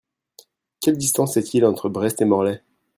[0.79, 2.63] Quelle distance y a-t-il entre Brest et Morlaix?